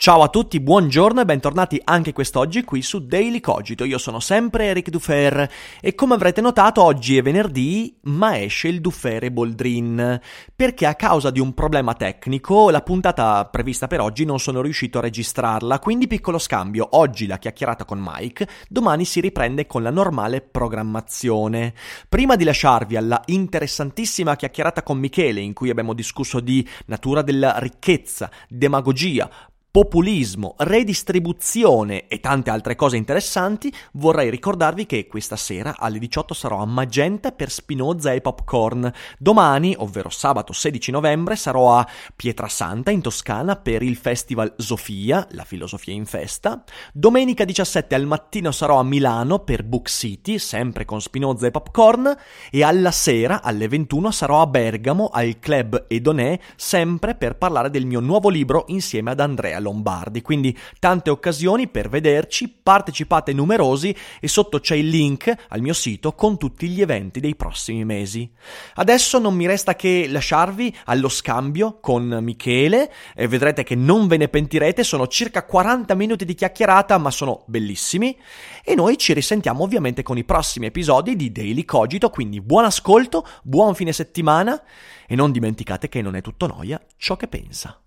[0.00, 3.82] Ciao a tutti, buongiorno e bentornati anche quest'oggi qui su Daily Cogito.
[3.82, 5.50] Io sono sempre Eric Dufer
[5.80, 10.20] e come avrete notato oggi è venerdì, ma esce il Dufere Boldrin,
[10.54, 14.98] perché a causa di un problema tecnico la puntata prevista per oggi non sono riuscito
[14.98, 19.90] a registrarla, quindi piccolo scambio, oggi la chiacchierata con Mike, domani si riprende con la
[19.90, 21.74] normale programmazione.
[22.08, 27.58] Prima di lasciarvi alla interessantissima chiacchierata con Michele in cui abbiamo discusso di natura della
[27.58, 29.28] ricchezza, demagogia,
[29.70, 36.60] populismo, redistribuzione e tante altre cose interessanti, vorrei ricordarvi che questa sera alle 18 sarò
[36.60, 38.90] a Magenta per Spinoza e Popcorn.
[39.18, 41.86] Domani, ovvero sabato 16 novembre, sarò a
[42.16, 46.64] Pietrasanta in Toscana per il festival Sofia, la filosofia in festa.
[46.92, 52.16] Domenica 17 al mattino sarò a Milano per Book City, sempre con Spinoza e Popcorn.
[52.50, 57.84] E alla sera, alle 21, sarò a Bergamo al Club Edonè, sempre per parlare del
[57.84, 60.22] mio nuovo libro insieme ad Andrea Lombardi.
[60.22, 66.14] Quindi tante occasioni per vederci, partecipate numerosi e sotto c'è il link al mio sito
[66.14, 68.30] con tutti gli eventi dei prossimi mesi.
[68.74, 74.16] Adesso non mi resta che lasciarvi allo scambio con Michele e vedrete che non ve
[74.16, 78.16] ne pentirete, sono circa 40 minuti di chiacchierata ma sono bellissimi
[78.64, 83.26] e noi ci risentiamo ovviamente con i prossimi episodi di Daily Cogito, quindi buon ascolto,
[83.42, 84.62] buon fine settimana
[85.06, 87.80] e non dimenticate che non è tutto noia ciò che pensa.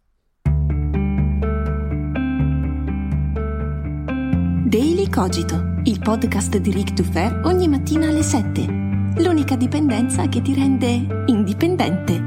[4.71, 8.65] Daily Cogito, il podcast di Rick Dufer ogni mattina alle 7.
[9.17, 12.17] L'unica dipendenza che ti rende indipendente.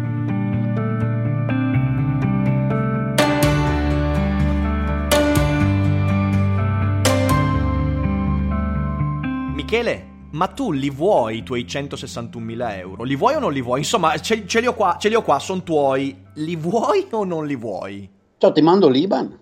[9.55, 13.05] Michele, ma tu li vuoi i tuoi 161.000 euro?
[13.05, 13.79] Li vuoi o non li vuoi?
[13.79, 16.15] Insomma, ce, ce li ho qua, ce li ho qua, sono tuoi.
[16.35, 18.07] Li vuoi o non li vuoi?
[18.37, 19.35] Ciao, ti mando l'Iban.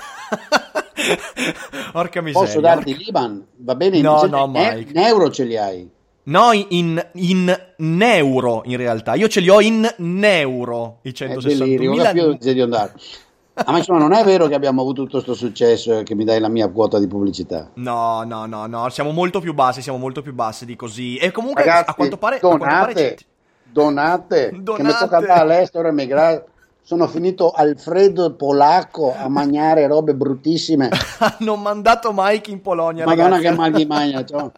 [1.94, 2.46] Orca miseria.
[2.46, 3.44] Posso darti l'Iban?
[3.56, 4.00] Va bene?
[4.00, 4.90] No, in, no, in, Mike.
[4.90, 5.90] in euro ce li hai.
[6.22, 7.56] No, in, in
[8.00, 9.14] euro in realtà.
[9.14, 9.88] Io ce li ho in
[10.22, 12.38] euro i È delirio, ora 161.000.
[12.38, 12.92] più di andare.
[13.62, 16.24] Ah, ma insomma, non è vero che abbiamo avuto tutto questo successo e che mi
[16.24, 17.70] dai la mia quota di pubblicità.
[17.74, 21.16] No, no, no, no, siamo molto più bassi, siamo molto più bassi di così.
[21.16, 22.36] E comunque Ragazzi, a quanto pare...
[22.36, 23.18] a quanto pare donate,
[23.64, 24.98] donate, che mi Donate.
[24.98, 26.44] tocca andare all'estero e emigrare.
[26.90, 30.88] Sono finito Alfredo polacco a mangiare robe bruttissime.
[31.38, 33.44] Hanno mandato Mike in Polonia, Madonna ragazzi.
[33.44, 34.50] che mal di magna, ciao.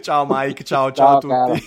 [0.00, 1.62] ciao Mike, ciao, ciao, Ciao, a tutti.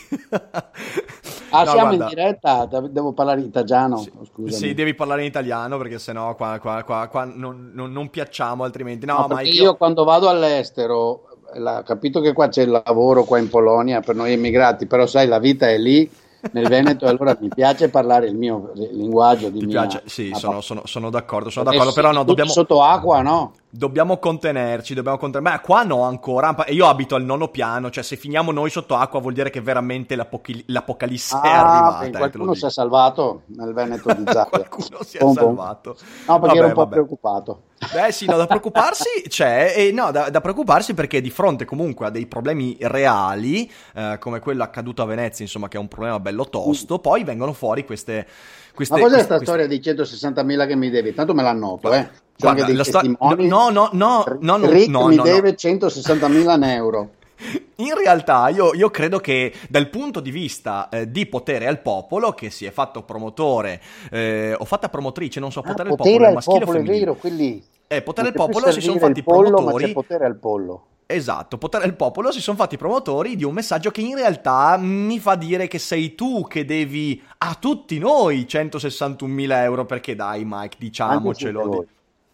[1.52, 2.66] Ah, No, siamo guarda, in diretta?
[2.90, 3.98] Devo parlare italiano?
[3.98, 4.52] Oh, scusami.
[4.52, 8.64] Sì, devi parlare in italiano perché sennò qua, qua, qua, qua non, non- non piacciamo
[8.64, 9.06] altrimenti.
[9.06, 13.38] No, No, Mike, io quando vado all'estero, la- capito che qua c'è il lavoro qua
[13.38, 16.10] in Polonia per noi immigrati, però sai, la vita è lì
[16.52, 20.04] nel Veneto, allora mi piace parlare il mio linguaggio di ti mia- piace?
[20.06, 22.52] Sì, sono, sono- sono d'accordo, sono d'accordo, però no, dobbiamo...
[22.52, 23.54] sotto acqua, no?
[23.76, 25.52] Dobbiamo contenerci, dobbiamo contenerci.
[25.52, 26.54] Ma qua no ancora.
[26.64, 29.62] E io abito al nono piano, cioè se finiamo noi sotto acqua vuol dire che
[29.62, 31.98] veramente l'apochi- l'apocalisse è Ah, arrivata.
[31.98, 34.60] ok, eh, te lo qualcuno si è salvato nel Veneto di Zappia.
[34.70, 35.98] Qualcuno si è salvato.
[36.28, 36.92] No, perché Vabbè, ero un po' vabbè.
[36.92, 37.62] preoccupato.
[37.92, 42.06] Beh sì, no, da preoccuparsi c'è, e no, da, da preoccuparsi perché di fronte comunque
[42.06, 46.20] a dei problemi reali, eh, come quello accaduto a Venezia, insomma, che è un problema
[46.20, 48.28] bello tosto, poi vengono fuori queste...
[48.76, 51.14] queste Ma cos'è questa storia di 160.000 che mi devi?
[51.16, 52.08] Tanto me la noto, eh.
[52.44, 55.30] Guarda, dei sto- no, no, no, no, no, Rick no, mi no, no.
[55.30, 57.10] deve 160.000 euro.
[57.78, 62.32] In realtà io, io credo che dal punto di vista eh, di potere al popolo,
[62.34, 63.82] che si è fatto promotore,
[64.12, 66.78] eh, o fatta promotrice, non so, Ah, potere al popolo è al maschile o popolo,
[66.78, 67.06] è femminile?
[67.06, 67.64] vero, quelli...
[67.88, 69.82] Eh, potere al popolo si sono fatti pollo, promotori.
[69.82, 70.86] Ma c'è potere al pollo.
[71.06, 75.20] Esatto, potere al popolo si sono fatti promotori di un messaggio che in realtà mi
[75.20, 80.78] fa dire che sei tu che devi a tutti noi 161.000 euro perché dai Mike,
[80.80, 81.86] diciamocelo.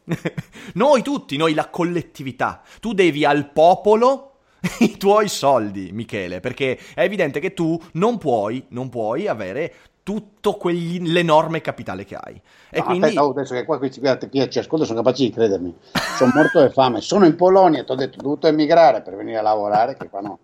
[0.76, 2.62] noi tutti, noi la collettività.
[2.80, 4.34] Tu devi al popolo
[4.80, 9.74] i tuoi soldi, Michele, perché è evidente che tu non puoi, non puoi avere
[10.04, 12.42] tutto quegli- l'enorme capitale che hai.
[12.72, 15.32] E No, quindi aspetta, oh, adesso che qua qui chi ci ascolta sono capaci di
[15.32, 15.76] credermi.
[16.18, 17.00] Sono morto di fame.
[17.02, 20.22] Sono in Polonia, ti ho detto, ho dovuto emigrare per venire a lavorare, che qua
[20.22, 20.40] no.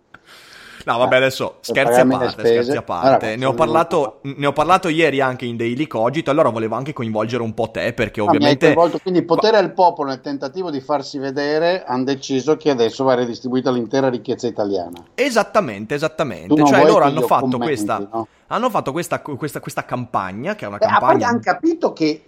[0.86, 3.26] No, vabbè, adesso scherzi a parte, scherzi a parte.
[3.32, 6.92] Allora, ne, ho parlato, ne ho parlato ieri anche in Daily Cogito, allora volevo anche
[6.92, 8.66] coinvolgere un po' te, perché hai ovviamente...
[8.66, 13.14] coinvolto, quindi potere al popolo nel tentativo di farsi vedere hanno deciso che adesso va
[13.14, 15.02] redistribuita l'intera ricchezza italiana.
[15.16, 16.54] Esattamente, esattamente.
[16.64, 17.98] Cioè loro hanno fatto commenti, questa...
[17.98, 18.28] no?
[18.46, 21.26] Hanno fatto questa, questa, questa campagna, che è una Beh, campagna...
[21.26, 22.22] hanno capito che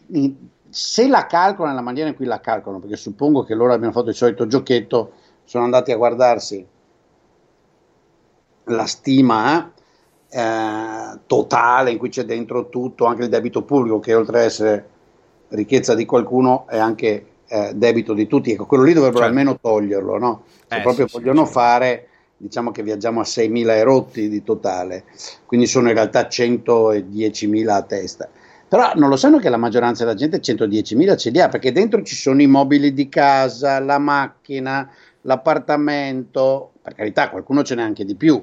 [0.68, 4.08] se la calcolano nella maniera in cui la calcolano, perché suppongo che loro abbiano fatto
[4.08, 5.12] il solito giochetto,
[5.44, 6.66] sono andati a guardarsi
[8.68, 9.72] la stima
[10.30, 14.88] eh, totale in cui c'è dentro tutto, anche il debito pubblico, che oltre ad essere
[15.48, 18.52] ricchezza di qualcuno è anche eh, debito di tutti.
[18.52, 19.38] Ecco, quello lì dovrebbero certo.
[19.38, 20.42] almeno toglierlo, no?
[20.68, 25.04] Se eh, proprio sì, vogliono sì, fare, diciamo che viaggiamo a 6.000 erotti di totale,
[25.46, 28.28] quindi sono in realtà 110.000 a testa.
[28.68, 32.02] Però non lo sanno che la maggioranza della gente 110.000 ce li ha, perché dentro
[32.02, 34.90] ci sono i mobili di casa, la macchina,
[35.22, 38.42] l'appartamento, per carità qualcuno ce n'è anche di più,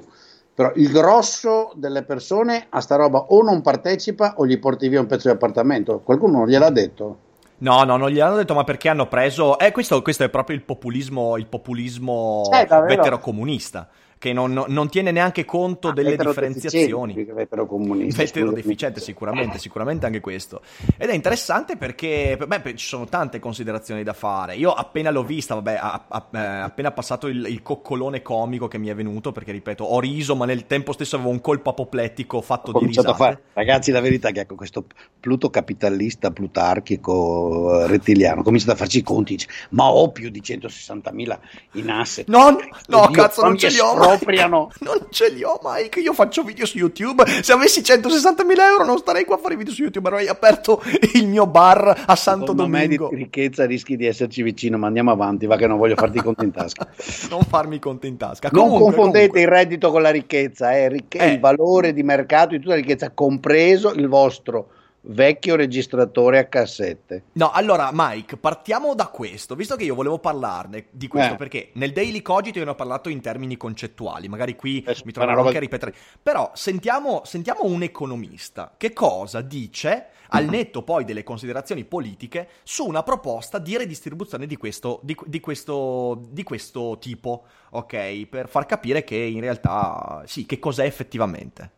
[0.56, 5.00] però il grosso delle persone a sta roba o non partecipa o gli porti via
[5.00, 6.00] un pezzo di appartamento.
[6.02, 7.18] Qualcuno non gliel'ha detto?
[7.58, 9.58] No, no, non gliel'hanno detto, ma perché hanno preso...
[9.58, 13.86] Eh, questo, questo è proprio il populismo, il populismo eh, veterocomunista
[14.18, 17.14] che non, non, tiene neanche conto ah, delle differenziazioni.
[17.14, 20.62] Veterodeficiente, sicuramente, sicuramente anche questo.
[20.96, 24.56] Ed è interessante perché beh, ci sono tante considerazioni da fare.
[24.56, 28.68] Io appena l'ho vista, vabbè, a, a, a, eh, appena passato il, il, coccolone comico
[28.68, 31.70] che mi è venuto, perché ripeto, ho riso, ma nel tempo stesso avevo un colpo
[31.70, 33.14] apoplettico fatto ho di risate.
[33.14, 34.86] Fare, ragazzi, la verità è che ecco, questo
[35.26, 40.40] Pluto capitalista, plutarchico, eh, rettiliano, comincia a farci i conti, dice, ma ho più di
[40.40, 41.38] 160.000
[41.72, 42.28] in asset.
[42.28, 44.70] No, no, no cazzo, non ce li ho appropriano.
[44.80, 46.00] non ce li ho, Mike.
[46.00, 47.24] Io faccio video su YouTube.
[47.26, 50.08] Se avessi 160.000 euro, non starei qua a fare video su YouTube.
[50.08, 50.82] Avrei aperto
[51.14, 53.08] il mio bar a Santo Secondo Domingo.
[53.10, 55.46] Me di ricchezza rischi di esserci vicino, ma andiamo avanti.
[55.46, 56.86] Va che non voglio farti conti in tasca.
[57.30, 58.48] non farmi conti in tasca.
[58.52, 59.40] Non comunque, confondete comunque.
[59.40, 60.88] il reddito con la ricchezza, eh.
[60.88, 61.32] Ricche- eh.
[61.32, 64.68] il valore di mercato di tutta la ricchezza, compreso il vostro
[65.06, 67.24] vecchio registratore a cassette.
[67.32, 71.36] No, allora Mike, partiamo da questo, visto che io volevo parlarne di questo eh.
[71.36, 75.12] perché nel Daily Cogito io ne ho parlato in termini concettuali, magari qui eh, mi
[75.12, 81.04] troverò anche a ripetere, però sentiamo, sentiamo un economista che cosa dice al netto poi
[81.04, 86.98] delle considerazioni politiche su una proposta di redistribuzione di questo, di, di questo, di questo
[87.00, 88.26] tipo, ok?
[88.26, 91.72] Per far capire che in realtà sì, che cos'è effettivamente.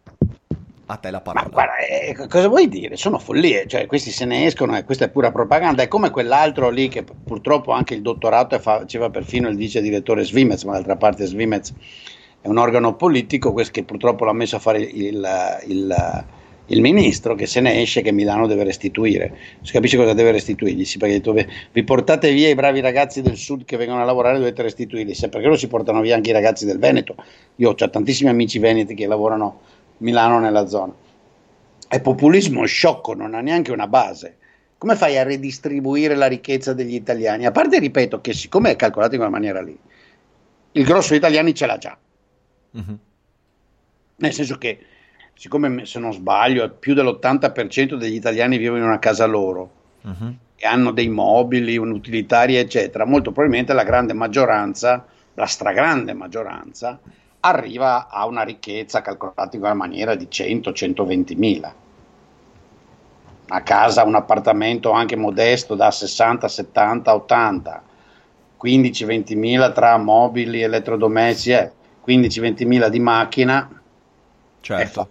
[0.91, 1.45] A te la parola.
[1.45, 2.97] Ma guarda, eh, cosa vuoi dire?
[2.97, 5.83] Sono follie, cioè questi se ne escono e questa è pura propaganda.
[5.83, 10.65] È come quell'altro lì che purtroppo anche il dottorato faceva perfino il vice direttore Svimez,
[10.65, 11.75] ma d'altra parte Svimez
[12.41, 15.29] è un organo politico, questo che purtroppo l'ha messo a fare il,
[15.67, 16.25] il,
[16.69, 19.37] il ministro che se ne esce che Milano deve restituire.
[19.61, 20.87] Si capisce cosa deve restituirgli?
[20.87, 24.39] Sì, perché dove vi portate via i bravi ragazzi del sud che vengono a lavorare
[24.39, 27.15] dovete restituirli, se perché non si portano via anche i ragazzi del Veneto.
[27.57, 30.93] Io ho tantissimi amici veneti che lavorano Milano nella zona.
[31.89, 34.37] È populismo sciocco, non ha neanche una base.
[34.79, 37.47] Come fai a redistribuire la ricchezza degli italiani?
[37.47, 39.77] A parte, ripeto, che siccome è calcolato in quella maniera lì,
[40.73, 41.99] il grosso degli italiani ce l'ha già.
[42.77, 42.95] Mm-hmm.
[44.17, 44.79] Nel senso che,
[45.35, 49.71] siccome se non sbaglio, più dell'80% degli italiani vivono in una casa loro
[50.07, 50.33] mm-hmm.
[50.57, 57.01] e hanno dei mobili, utilitari, eccetera, molto probabilmente la grande maggioranza, la stragrande maggioranza,
[57.41, 61.75] arriva a una ricchezza calcolata in quella maniera di 100-120 mila.
[63.51, 67.83] Una casa, un appartamento anche modesto da 60, 70, 80,
[68.63, 71.73] 15-20 mila tra mobili, elettrodomestici, eh,
[72.07, 73.83] 15-20 mila di macchina,
[74.61, 75.01] certo.
[75.01, 75.11] Ecco,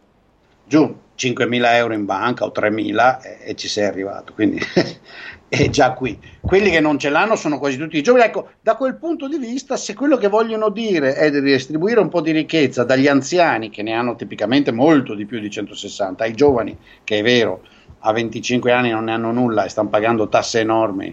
[0.66, 4.34] giù 5 mila euro in banca o 3 mila e, e ci sei arrivato.
[4.34, 4.60] Quindi
[5.50, 6.20] è già qui.
[6.42, 8.26] Quelli che non ce l'hanno sono quasi tutti i giovani.
[8.26, 12.10] Ecco, da quel punto di vista, se quello che vogliono dire è di distribuire un
[12.10, 16.34] po' di ricchezza dagli anziani, che ne hanno tipicamente molto di più di 160, ai
[16.34, 17.62] giovani, che è vero,
[18.00, 21.08] a 25 anni non ne hanno nulla e stanno pagando tasse enormi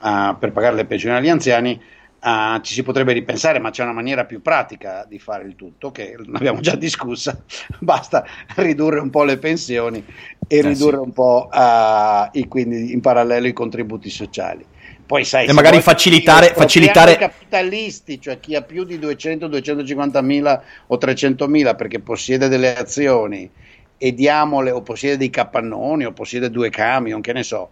[0.00, 1.80] uh, per pagare le pensioni agli anziani,
[2.24, 5.90] Uh, ci si potrebbe ripensare, ma c'è una maniera più pratica di fare il tutto,
[5.90, 7.38] che l'abbiamo già discussa,
[7.80, 8.24] basta
[8.56, 10.02] ridurre un po' le pensioni
[10.48, 11.02] e eh ridurre sì.
[11.02, 14.64] un po' uh, i, quindi in parallelo i contributi sociali.
[15.04, 17.12] Poi sai, e magari facilitare, facilitare...
[17.12, 22.48] i capitalisti, cioè chi ha più di 200, 250 mila o 300 mila perché possiede
[22.48, 23.50] delle azioni
[23.98, 27.70] e diamole o possiede dei capannoni o possiede due camion, che ne so,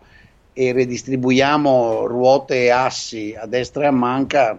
[0.52, 4.58] e redistribuiamo ruote e assi a destra e a manca,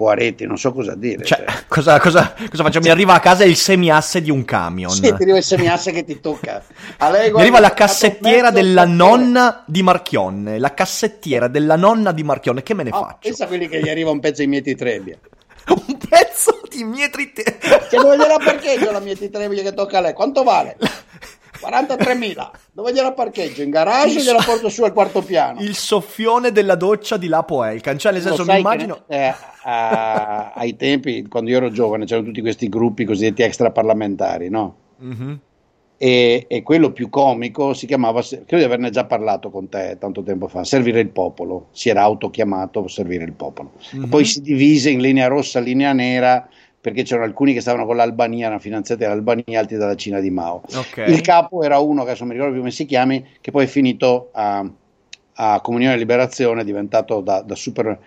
[0.00, 1.24] Poaretti, non so cosa dire.
[1.24, 1.64] Cioè, cioè.
[1.68, 2.80] Cosa, cosa, cosa, faccio?
[2.80, 4.90] Mi arriva a casa il semiasse di un camion.
[4.90, 6.64] Sì, ti arriva il semiasse che ti tocca.
[7.12, 10.58] Lei, Mi arriva la cassettiera della nonna di Marchionne.
[10.58, 12.62] La cassettiera della nonna di Marchionne.
[12.62, 13.18] Che me ne oh, faccio?
[13.20, 15.18] Pensa a quelli che gli arriva un pezzo di Mieti Trebbia.
[15.68, 17.86] un pezzo di Mieti Trebbia?
[17.86, 20.12] Che dove gliela parcheggio la Mieti Trebbia che tocca a lei?
[20.14, 20.78] Quanto vale?
[21.60, 22.50] 43.000.
[22.72, 23.62] Dove gliela parcheggio?
[23.62, 25.60] In garage o gliela porto su al quarto piano?
[25.60, 27.98] Il soffione della doccia di Lapo Elkan.
[27.98, 29.04] Cioè, nel senso, mi immagino...
[29.06, 34.48] Che, eh, a, ai tempi, quando io ero giovane, c'erano tutti questi gruppi cosiddetti extraparlamentari,
[34.48, 34.76] no?
[35.02, 35.32] Mm-hmm.
[35.96, 40.22] e, e, quello più comico si chiamava, credo di averne già parlato con te tanto
[40.22, 43.72] tempo fa, Servire il Popolo, si era autochiamato Servire il Popolo.
[43.96, 44.10] Mm-hmm.
[44.10, 46.46] Poi si divise in linea rossa, linea nera,
[46.80, 50.62] perché c'erano alcuni che stavano con l'Albania, erano finanziati dall'Albania, altri dalla Cina di Mao.
[50.72, 51.12] Okay.
[51.12, 53.64] Il capo era uno, che adesso non mi ricordo più come si chiami, che poi
[53.64, 54.64] è finito a,
[55.34, 57.98] a Comunione e Liberazione, è diventato da, da super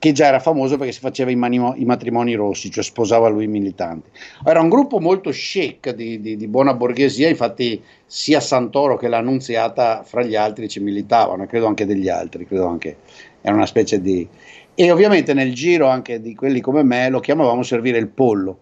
[0.00, 3.44] che già era famoso perché si faceva i, manimo, i, matrimoni rossi, cioè sposava lui
[3.44, 4.08] i militanti.
[4.42, 10.02] Era un gruppo molto chic di, di, di, buona borghesia, infatti sia Santoro che l'Annunziata
[10.02, 12.96] fra gli altri ci militavano, credo anche degli altri, credo anche,
[13.42, 14.26] era una specie di...
[14.74, 18.58] E ovviamente nel giro anche di quelli come me lo chiamavamo servire il pollo.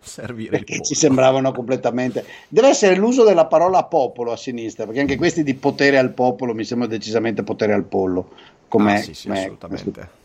[0.00, 2.24] Servire perché ci sembravano completamente.
[2.48, 6.54] Deve essere l'uso della parola popolo a sinistra, perché anche questi di potere al popolo
[6.54, 8.30] mi sembra decisamente potere al pollo
[8.68, 8.94] come...
[8.94, 10.20] Ah, sì, sì, assolutamente.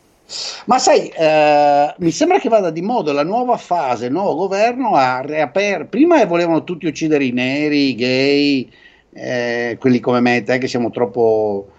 [0.65, 4.95] Ma sai, eh, mi sembra che vada di moda la nuova fase, il nuovo governo
[4.95, 5.85] a reaper.
[5.85, 8.69] Prima volevano tutti uccidere i neri, i gay,
[9.13, 11.69] eh, quelli come me te che siamo troppo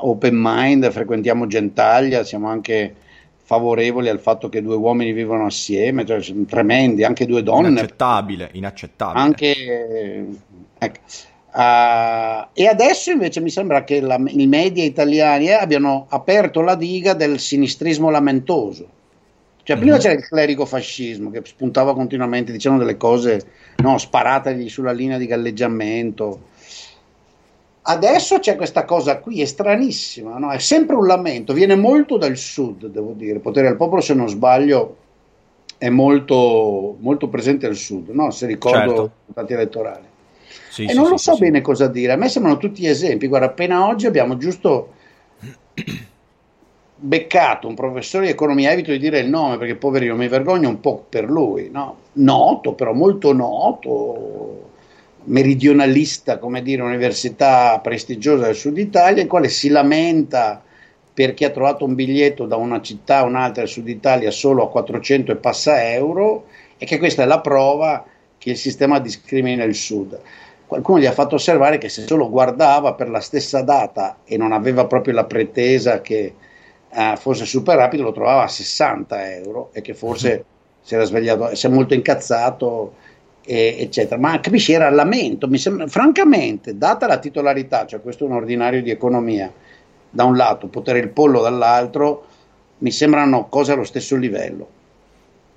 [0.00, 2.94] open mind, frequentiamo Gentaglia, siamo anche
[3.42, 7.68] favorevoli al fatto che due uomini vivono assieme, cioè sono tremendi, anche due donne.
[7.68, 9.20] Inaccettabile, inaccettabile.
[9.20, 10.24] Anche, eh,
[10.78, 10.98] ecco.
[11.52, 16.74] Uh, e adesso invece mi sembra che la, i media italiani eh, abbiano aperto la
[16.74, 18.88] diga del sinistrismo lamentoso.
[19.62, 20.00] Cioè, prima mm-hmm.
[20.00, 23.40] c'era il clerico fascismo che spuntava continuamente dicendo delle cose
[23.76, 26.54] no, sparategli sulla linea di galleggiamento.
[27.88, 30.50] Adesso c'è questa cosa qui, è stranissima, no?
[30.50, 33.38] è sempre un lamento, viene molto dal sud, devo dire.
[33.38, 34.96] Potere al popolo, se non sbaglio,
[35.78, 38.32] è molto, molto presente al sud, no?
[38.32, 39.52] se ricordo certo.
[39.52, 40.04] i elettorali.
[40.68, 42.12] Sì, e sì, non lo so bene cosa dire.
[42.12, 43.28] A me sembrano tutti esempi.
[43.28, 44.92] Guarda, appena oggi abbiamo giusto
[46.96, 50.80] beccato un professore di economia, evito di dire il nome perché poverino mi vergogno un
[50.80, 51.98] po' per lui, no?
[52.14, 54.70] noto, però molto noto,
[55.26, 60.62] meridionalista, come dire, università prestigiosa del sud Italia, il quale si lamenta
[61.12, 64.70] perché ha trovato un biglietto da una città a un'altra del sud Italia solo a
[64.70, 68.04] 400 e passa euro e che questa è la prova
[68.36, 70.20] che il sistema discrimina il sud.
[70.66, 74.52] Qualcuno gli ha fatto osservare che se solo guardava per la stessa data e non
[74.52, 76.34] aveva proprio la pretesa che
[76.90, 80.44] uh, fosse super rapido, lo trovava a 60 euro e che forse
[80.82, 82.94] si era svegliato, si è molto incazzato,
[83.46, 84.20] e, eccetera.
[84.20, 88.82] Ma capisci, era lamento, mi sembra, francamente, data la titolarità, cioè questo è un ordinario
[88.82, 89.50] di economia,
[90.10, 92.26] da un lato, potere il pollo dall'altro,
[92.78, 94.68] mi sembrano cose allo stesso livello.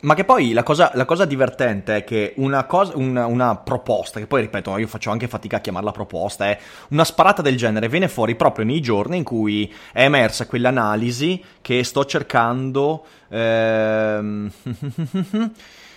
[0.01, 4.21] Ma che poi la cosa, la cosa, divertente è che una, cosa, una, una, proposta,
[4.21, 6.57] che poi ripeto, io faccio anche fatica a chiamarla proposta, è
[6.89, 11.83] una sparata del genere viene fuori proprio nei giorni in cui è emersa quell'analisi che
[11.83, 14.49] sto cercando, ehm,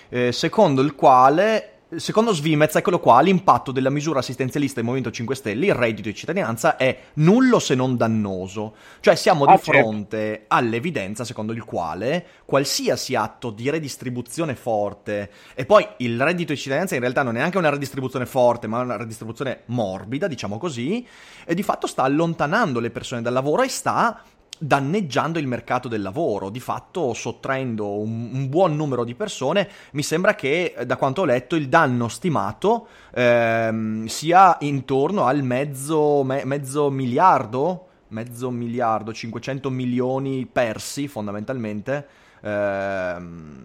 [0.09, 5.35] eh, secondo il quale Secondo Svimez, eccolo qua, l'impatto della misura assistenzialista del Movimento 5
[5.35, 8.75] Stelle, il reddito di cittadinanza, è nullo se non dannoso.
[9.01, 9.81] Cioè siamo ah, di certo.
[9.91, 16.59] fronte all'evidenza secondo il quale qualsiasi atto di redistribuzione forte, e poi il reddito di
[16.59, 21.07] cittadinanza in realtà non è neanche una redistribuzione forte, ma una redistribuzione morbida, diciamo così,
[21.45, 24.23] e di fatto sta allontanando le persone dal lavoro e sta
[24.63, 29.69] danneggiando il mercato del lavoro, di fatto sottraendo un, un, buon numero di persone.
[29.93, 36.23] Mi sembra che, da quanto ho letto, il danno stimato ehm, sia intorno al mezzo,
[36.23, 42.07] me, mezzo miliardo, mezzo miliardo, 500 milioni persi fondamentalmente.
[42.43, 43.65] Ehm,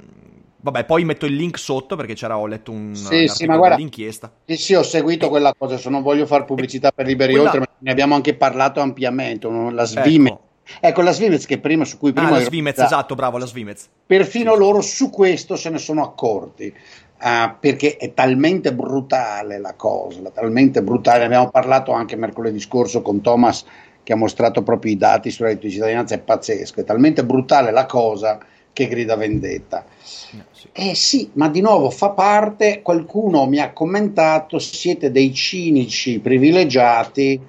[0.59, 3.75] Vabbè, poi metto il link sotto perché c'era, ho letto un sì, sì, ma guarda,
[3.75, 4.29] dell'inchiesta.
[4.43, 7.45] Sì, sì, ho seguito quella cosa, se non voglio fare pubblicità per Liberi quella...
[7.45, 10.29] Oltre, ma ne abbiamo anche parlato ampiamente, la Svime.
[10.29, 10.46] Ecco.
[10.79, 12.29] Ecco, la Svimez che prima su cui prima...
[12.29, 13.87] Ah, la Svimez, esatto, bravo, la Svimez.
[14.05, 16.73] Perfino sì, loro su questo se ne sono accorti.
[17.19, 21.25] Uh, perché è talmente brutale la cosa, talmente brutale.
[21.25, 23.65] Abbiamo parlato anche mercoledì scorso con Thomas
[24.03, 27.71] che ha mostrato proprio i dati sulla reddito di cittadinanza, è pazzesco, è talmente brutale
[27.71, 28.37] la cosa
[28.71, 29.83] che grida vendetta.
[30.31, 30.69] No, sì.
[30.71, 37.41] Eh sì, ma di nuovo fa parte, qualcuno mi ha commentato, siete dei cinici privilegiati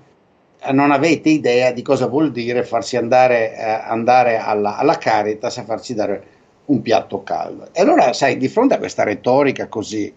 [0.73, 5.65] non avete idea di cosa vuol dire farsi andare, eh, andare alla, alla Caritas a
[5.65, 6.27] farsi dare
[6.67, 7.69] un piatto caldo.
[7.73, 10.13] E allora, sai, di fronte a questa retorica così,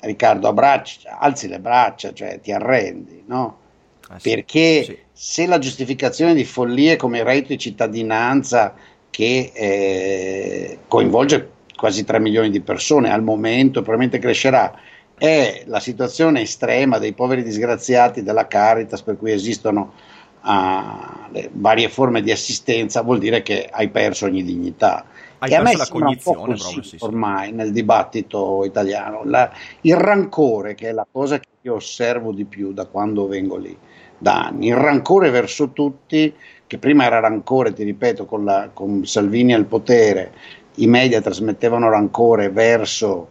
[0.00, 3.58] Riccardo, abbraccia, alzi le braccia, cioè ti arrendi, no?
[4.08, 4.98] Ah, sì, Perché sì.
[5.12, 8.74] se la giustificazione di follie come reddito di cittadinanza
[9.10, 14.72] che eh, coinvolge quasi 3 milioni di persone al momento, probabilmente crescerà,
[15.18, 19.92] è la situazione estrema dei poveri disgraziati della Caritas, per cui esistono
[20.42, 25.04] uh, le varie forme di assistenza, vuol dire che hai perso ogni dignità.
[25.38, 27.04] Hai che perso la sembra un po' cognizione così proprio, sì, sì.
[27.04, 29.22] ormai nel dibattito italiano.
[29.24, 29.50] La-
[29.82, 33.76] il rancore, che è la cosa che io osservo di più da quando vengo lì,
[34.18, 36.32] da anni, il rancore verso tutti,
[36.66, 40.32] che prima era rancore, ti ripeto, con, la- con Salvini al potere,
[40.76, 43.28] i media trasmettevano rancore verso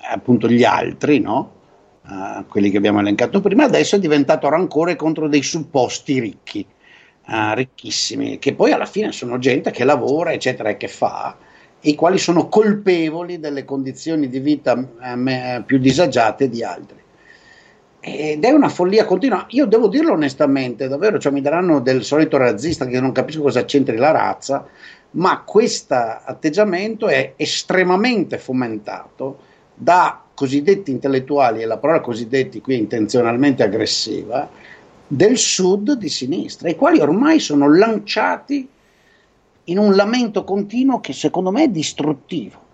[0.00, 1.56] appunto gli altri, no?
[2.08, 6.66] Eh, quelli che abbiamo elencato prima, adesso è diventato rancore contro dei supposti ricchi,
[7.26, 11.36] eh, ricchissimi, che poi alla fine sono gente che lavora, eccetera, e che fa,
[11.80, 14.74] i quali sono colpevoli delle condizioni di vita
[15.14, 16.96] me- più disagiate di altri.
[18.00, 19.44] Ed è una follia continua.
[19.50, 23.64] Io devo dirlo onestamente, davvero, cioè mi daranno del solito razzista che non capisco cosa
[23.64, 24.66] c'entri la razza,
[25.10, 29.46] ma questo atteggiamento è estremamente fomentato
[29.78, 34.50] da cosiddetti intellettuali, e la parola cosiddetti qui è intenzionalmente aggressiva,
[35.06, 38.68] del sud di sinistra, i quali ormai sono lanciati
[39.64, 42.66] in un lamento continuo che secondo me è distruttivo.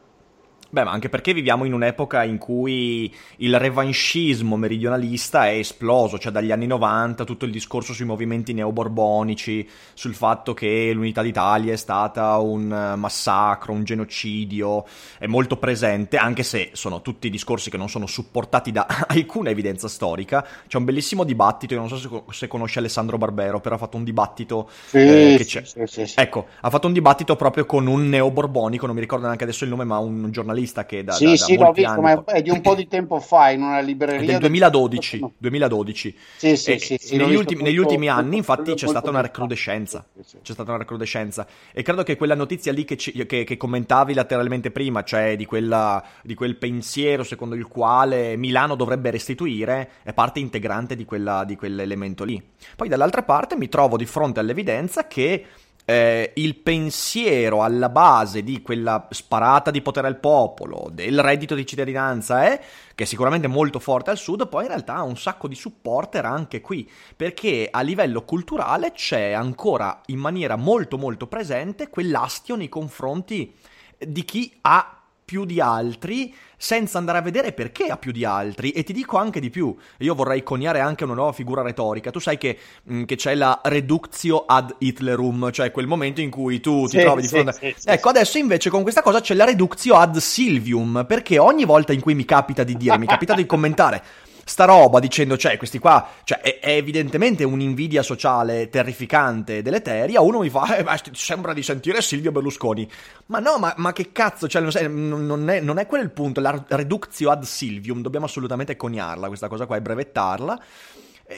[0.75, 6.33] Beh, ma anche perché viviamo in un'epoca in cui il revanchismo meridionalista è esploso, cioè
[6.33, 11.76] dagli anni 90 tutto il discorso sui movimenti neoborbonici, sul fatto che l'unità d'Italia è
[11.76, 14.85] stata un eh, massacro, un genocidio,
[15.16, 19.87] è molto presente, anche se sono tutti discorsi che non sono supportati da alcuna evidenza
[19.87, 20.45] storica.
[20.66, 23.97] C'è un bellissimo dibattito, io non so se, se conosce Alessandro Barbero, però ha fatto
[23.97, 25.62] un dibattito Sì, eh, che c'è.
[25.62, 26.12] sì, sì.
[26.14, 29.71] Ecco, ha fatto un dibattito proprio con un neoborbonico, non mi ricordo neanche adesso il
[29.71, 32.23] nome, ma un giornalista che da, Sì, da- sì, molti visto, anni...
[32.26, 34.26] è di un po' di tempo fa in una libreria.
[34.26, 36.16] del 2012, 2012.
[36.37, 39.11] Sì, sì, sì, sì, negli, ultimi, molto- negli ultimi molto- anni, infatti, molto c'è stata
[39.11, 40.06] una recrudescenza.
[40.42, 41.47] C'è stata una recrudescenza.
[41.73, 45.44] E credo che quella notizia lì che, ci- che- che commentavi lateralmente prima, cioè di,
[45.47, 51.44] quella- di quel pensiero secondo il quale Milano dovrebbe restituire, è parte integrante di, quella-
[51.44, 52.42] di quell'elemento lì.
[52.76, 55.44] Poi dall'altra parte mi trovo di fronte all'evidenza che
[55.85, 61.67] eh, il pensiero alla base di quella sparata di potere al popolo, del reddito di
[61.67, 62.61] cittadinanza, è
[62.95, 66.25] che è sicuramente molto forte al sud, poi in realtà ha un sacco di supporter
[66.25, 72.68] anche qui, perché a livello culturale c'è ancora in maniera molto molto presente quell'astio nei
[72.68, 73.55] confronti
[73.99, 78.70] di chi ha più di altri senza andare a vedere perché ha più di altri.
[78.70, 82.10] E ti dico anche di più io vorrei coniare anche una nuova figura retorica.
[82.10, 86.60] Tu sai che, mh, che c'è la reductio ad Hitlerum cioè quel momento in cui
[86.60, 89.34] tu ti Sì, trovi di fronte sì, sì, ecco adesso invece con questa cosa c'è
[89.34, 93.34] la reductio ad Silvium perché ogni volta in cui mi capita di dire mi capita
[93.34, 94.02] di commentare
[94.44, 100.40] sta roba dicendo, cioè, questi qua, cioè, è, è evidentemente un'invidia sociale terrificante, deleteria, uno
[100.40, 102.88] mi fa, eh, ma sembra di sentire Silvio Berlusconi.
[103.26, 106.64] Ma no, ma, ma che cazzo, cioè, non, è, non è quello il punto, la
[106.68, 110.62] reductio ad Silvium, dobbiamo assolutamente coniarla, questa cosa qua, e brevettarla.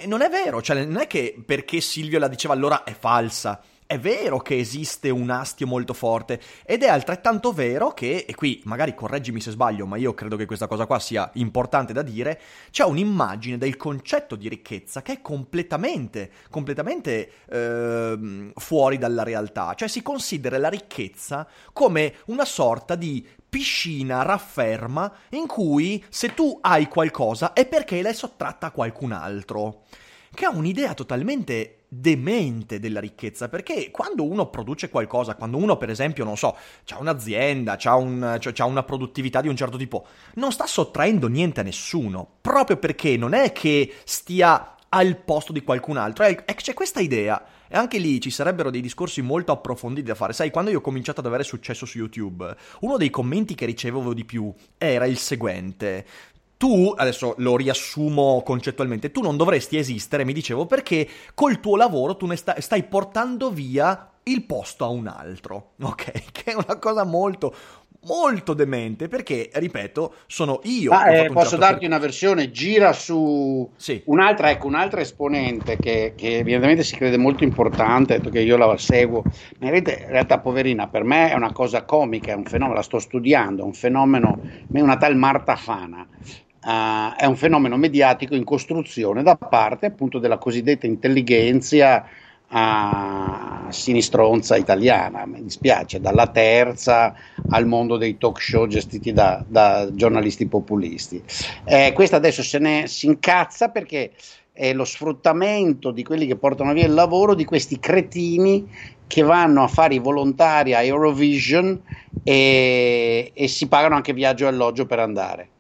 [0.07, 3.61] Non è vero, cioè, non è che perché Silvio la diceva allora è falsa.
[3.89, 8.61] È vero che esiste un astio molto forte ed è altrettanto vero che, e qui
[8.65, 12.41] magari correggimi se sbaglio, ma io credo che questa cosa qua sia importante da dire,
[12.73, 19.75] c'è un'immagine del concetto di ricchezza che è completamente, completamente ehm, fuori dalla realtà.
[19.75, 26.59] Cioè si considera la ricchezza come una sorta di piscina rafferma in cui se tu
[26.61, 29.85] hai qualcosa è perché l'hai sottratta a qualcun altro
[30.37, 35.91] che ha un'idea totalmente demente della ricchezza, perché quando uno produce qualcosa, quando uno per
[35.91, 36.57] esempio, non so,
[36.91, 41.65] ha un'azienda, ha un, una produttività di un certo tipo, non sta sottraendo niente a
[41.65, 46.75] nessuno, proprio perché non è che stia al posto di qualcun altro, è, è- c'è
[46.75, 47.45] questa idea.
[47.69, 50.33] E anche lì ci sarebbero dei discorsi molto approfonditi da fare.
[50.33, 54.15] Sai, quando io ho cominciato ad avere successo su YouTube, uno dei commenti che ricevevo
[54.15, 56.07] di più era il seguente.
[56.57, 62.17] Tu, adesso lo riassumo concettualmente, tu non dovresti esistere, mi dicevo, perché col tuo lavoro
[62.17, 66.33] tu ne sta- stai portando via il posto a un altro, ok?
[66.33, 67.55] Che è una cosa molto,
[68.07, 72.93] molto demente, perché, ripeto, sono io ho eh, posso certo darti per- una versione, gira
[72.93, 74.03] su Sì.
[74.07, 78.77] un'altra, ecco, un'altra esponente che, che evidentemente si crede molto importante, detto che io la
[78.79, 79.23] seguo,
[79.59, 82.77] ma in realtà, in realtà, poverina, per me è una cosa comica, è un fenomeno,
[82.77, 84.41] la sto studiando, è un fenomeno,
[84.71, 86.07] è una tal Marta Fana,
[86.69, 92.05] Ah, è un fenomeno mediatico in costruzione da parte appunto della cosiddetta intelligenza
[92.49, 97.15] ah, sinistronza italiana, mi dispiace, dalla terza
[97.51, 101.23] al mondo dei talk show gestiti da, da giornalisti populisti.
[101.63, 104.11] Eh, questa adesso se ne si incazza perché
[104.53, 108.69] è lo sfruttamento di quelli che portano via il lavoro di questi cretini
[109.07, 111.81] che vanno a fare i volontari a Eurovision
[112.25, 115.51] e, e si pagano anche viaggio e alloggio per andare.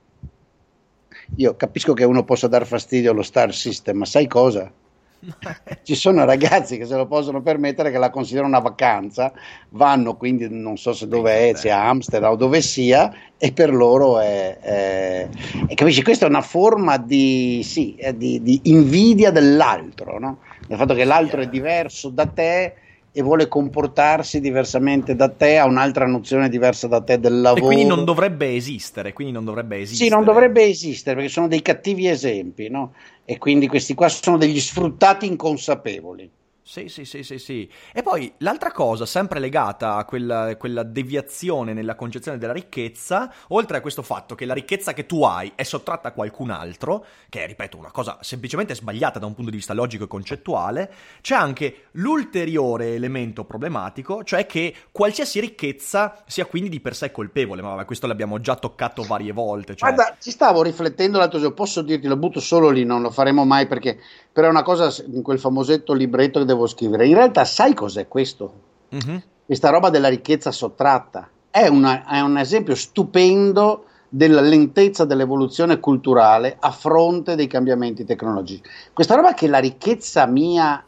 [1.37, 4.71] Io capisco che uno possa dar fastidio allo star system, ma sai cosa?
[5.83, 9.33] Ci sono ragazzi che se lo possono permettere, che la considerano una vacanza,
[9.71, 13.75] vanno quindi non so se dove è, se a Amsterdam o dove sia, e per
[13.75, 15.29] loro è, è,
[15.67, 20.39] è capisci, questa è una forma di, sì, di, di invidia dell'altro, no?
[20.67, 22.75] del fatto che l'altro è diverso da te
[23.19, 27.63] e vuole comportarsi diversamente da te, ha un'altra nozione diversa da te del lavoro.
[27.63, 30.11] E quindi non dovrebbe esistere, quindi non dovrebbe esistere.
[30.11, 32.93] Sì, non dovrebbe esistere perché sono dei cattivi esempi, no?
[33.25, 36.31] E quindi questi qua sono degli sfruttati inconsapevoli.
[36.69, 37.71] Sì, sì, sì, sì, sì.
[37.93, 43.77] E poi l'altra cosa, sempre legata a quella, quella, deviazione nella concezione della ricchezza, oltre
[43.77, 47.45] a questo fatto che la ricchezza che tu hai è sottratta a qualcun altro, che
[47.45, 51.37] è, ripeto, una cosa semplicemente sbagliata da un punto di vista logico e concettuale, c'è
[51.37, 57.63] anche l'ulteriore elemento problematico, cioè che qualsiasi ricchezza sia quindi di per sé colpevole.
[57.63, 59.77] Ma vabbè, questo l'abbiamo già toccato varie volte.
[59.77, 59.95] Cioè...
[59.95, 63.45] Guarda, ci stavo riflettendo l'altro giorno, posso dirti, lo butto solo lì, non lo faremo
[63.45, 64.01] mai perché
[64.37, 67.07] però è una cosa in quel famosetto libretto che devo scrivere.
[67.07, 68.53] In realtà sai cos'è questo?
[68.95, 69.17] Mm-hmm.
[69.45, 71.29] Questa roba della ricchezza sottratta.
[71.51, 78.63] È, una, è un esempio stupendo della lentezza dell'evoluzione culturale a fronte dei cambiamenti tecnologici.
[78.93, 80.83] Questa roba che la ricchezza mia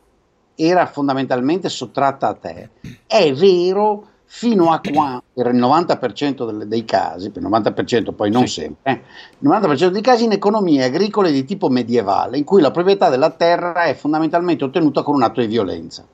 [0.55, 2.71] era fondamentalmente sottratta a te,
[3.07, 8.31] è vero fino a qua, per il 90% delle, dei casi, per il 90% poi
[8.31, 8.61] non sì.
[8.61, 9.03] sempre, eh,
[9.39, 13.31] il 90% dei casi in economie agricole di tipo medievale, in cui la proprietà della
[13.31, 16.07] terra è fondamentalmente ottenuta con un atto di violenza.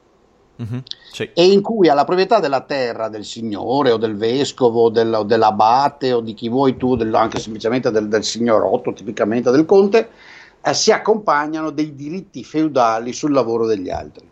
[0.62, 0.78] Mm-hmm,
[1.10, 1.30] sì.
[1.34, 5.24] E in cui alla proprietà della terra del signore o del vescovo o, del, o
[5.24, 10.10] dell'abate o di chi vuoi tu, del, anche semplicemente del, del signorotto, tipicamente del conte,
[10.62, 14.30] eh, si accompagnano dei diritti feudali sul lavoro degli altri.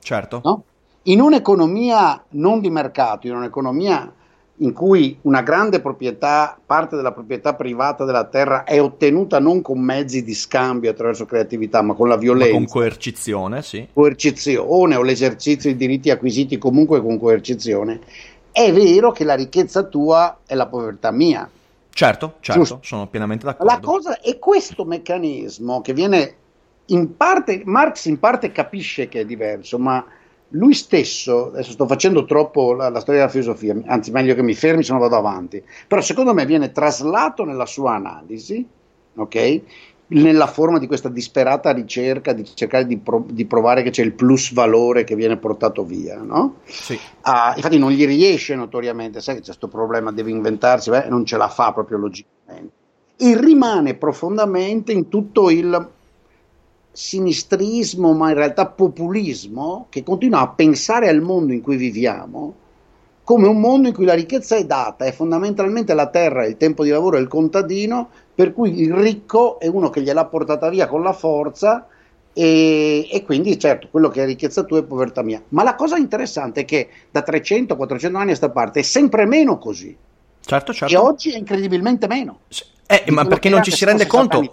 [0.00, 0.40] Certo.
[0.42, 0.64] No?
[1.06, 4.10] In un'economia non di mercato, in un'economia
[4.58, 9.80] in cui una grande proprietà, parte della proprietà privata della terra è ottenuta non con
[9.80, 12.52] mezzi di scambio attraverso creatività, ma con la violenza.
[12.52, 13.86] Ma con coercizione, sì.
[13.92, 18.00] Coercizione o l'esercizio di diritti acquisiti comunque con coercizione.
[18.50, 21.50] È vero che la ricchezza tua è la povertà mia.
[21.90, 22.78] Certo, certo, Giusto.
[22.82, 23.72] sono pienamente d'accordo.
[23.72, 26.34] La cosa è questo meccanismo che viene
[26.86, 30.04] in parte, Marx in parte capisce che è diverso, ma
[30.50, 34.54] lui stesso, adesso sto facendo troppo la, la, storia della filosofia, anzi meglio che mi
[34.54, 38.66] fermi se no vado avanti, però secondo me viene traslato nella sua analisi,
[39.16, 39.60] ok?
[40.06, 44.12] Nella forma di questa disperata ricerca di cercare di, pro, di provare che c'è il
[44.12, 46.56] plus valore che viene portato via, no?
[46.66, 46.98] Sì.
[47.22, 51.24] Ah, infatti non gli riesce notoriamente, sai che c'è questo problema, deve inventarsi, beh, non
[51.24, 52.82] ce la fa proprio logicamente.
[53.16, 55.90] E rimane profondamente in tutto il
[56.94, 62.54] sinistrismo, ma in realtà populismo, che continua a pensare al mondo in cui viviamo
[63.24, 66.84] come un mondo in cui la ricchezza è data, è fondamentalmente la terra, il tempo
[66.84, 70.86] di lavoro e il contadino, per cui il ricco è uno che gliel'ha portata via
[70.86, 71.88] con la forza
[72.34, 75.42] e, e, quindi certo quello che è ricchezza tua è povertà mia.
[75.48, 79.56] Ma la cosa interessante è che da 300-400 anni a questa parte è sempre meno
[79.56, 79.96] così.
[80.44, 80.92] Certo, certo.
[80.92, 82.40] E oggi è incredibilmente meno.
[82.86, 84.52] Eh, ma perché non ci si rende conto?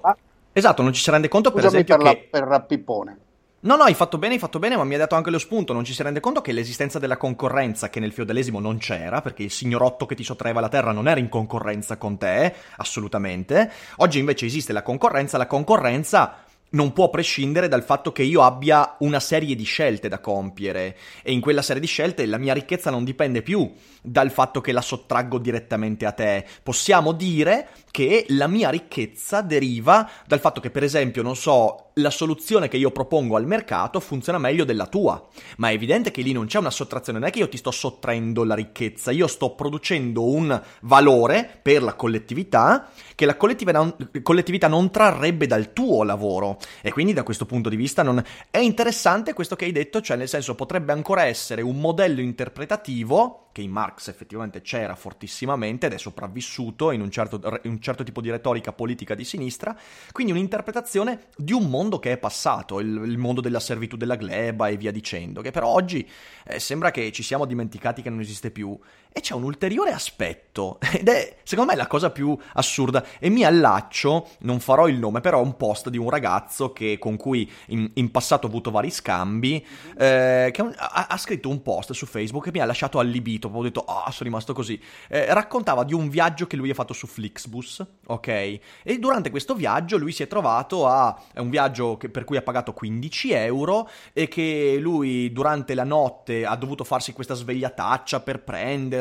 [0.53, 2.39] Esatto, non ci si rende conto Scusami per esempio per che...
[2.39, 3.17] La, per Pippone.
[3.63, 5.71] No, no, hai fatto bene, hai fatto bene, ma mi ha dato anche lo spunto.
[5.71, 9.43] Non ci si rende conto che l'esistenza della concorrenza, che nel feudalesimo non c'era, perché
[9.43, 13.71] il signorotto che ti sottraeva la terra non era in concorrenza con te, assolutamente.
[13.97, 18.95] Oggi invece esiste la concorrenza, la concorrenza non può prescindere dal fatto che io abbia
[18.99, 22.89] una serie di scelte da compiere e in quella serie di scelte la mia ricchezza
[22.89, 23.69] non dipende più
[24.01, 26.45] dal fatto che la sottraggo direttamente a te.
[26.63, 32.09] Possiamo dire che la mia ricchezza deriva dal fatto che, per esempio, non so, la
[32.09, 35.27] soluzione che io propongo al mercato funziona meglio della tua.
[35.57, 37.71] Ma è evidente che lì non c'è una sottrazione, non è che io ti sto
[37.71, 44.89] sottraendo la ricchezza, io sto producendo un valore per la collettività che la collettività non,
[44.91, 46.57] trarrebbe dal tuo lavoro.
[46.81, 48.23] E quindi da questo punto di vista non...
[48.49, 53.49] è interessante questo che hai detto, cioè nel senso potrebbe ancora essere un modello interpretativo
[53.51, 58.03] che in Marx effettivamente c'era fortissimamente ed è sopravvissuto in un certo, in un certo
[58.03, 59.77] tipo di retorica politica di sinistra,
[60.11, 64.67] quindi un'interpretazione di un mondo che è passato, il, il mondo della servitù della gleba
[64.67, 66.07] e via dicendo, che però oggi
[66.45, 68.77] eh, sembra che ci siamo dimenticati che non esiste più.
[69.13, 73.43] E c'è un ulteriore aspetto, ed è secondo me la cosa più assurda, e mi
[73.43, 77.91] allaccio, non farò il nome, però un post di un ragazzo che, con cui in,
[77.95, 79.65] in passato ho avuto vari scambi,
[79.97, 83.63] eh, che ha, ha, scritto un post su Facebook che mi ha lasciato allibito ho
[83.63, 84.82] detto, ah, oh, sono rimasto così.
[85.10, 88.28] Eh, raccontava di un viaggio che lui ha fatto su Flixbus, ok?
[88.28, 91.21] E durante questo viaggio lui si è trovato a...
[91.34, 95.84] è un viaggio che, per cui ha pagato 15 euro e che lui durante la
[95.84, 98.43] notte ha dovuto farsi questa svegliataccia per